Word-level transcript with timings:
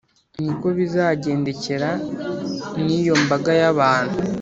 Ni 0.43 0.53
ko 0.59 0.67
bizagendekera 0.77 1.89
n’iyo 2.83 3.13
mbaga 3.23 3.51
y’abantu, 3.61 4.17